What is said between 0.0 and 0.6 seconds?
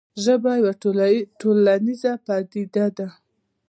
ژبه